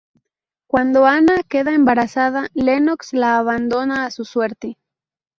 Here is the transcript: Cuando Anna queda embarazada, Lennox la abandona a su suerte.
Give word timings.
Cuando 0.65 1.05
Anna 1.05 1.43
queda 1.47 1.75
embarazada, 1.75 2.47
Lennox 2.55 3.13
la 3.13 3.37
abandona 3.37 4.03
a 4.03 4.09
su 4.09 4.25
suerte. 4.25 4.79